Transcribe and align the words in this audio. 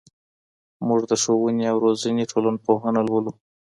موږ 0.87 1.01
د 1.11 1.11
ښوونې 1.21 1.65
او 1.71 1.77
روزنې 1.85 2.23
ټولنپوهنه 2.31 2.99
لولو. 3.07 3.31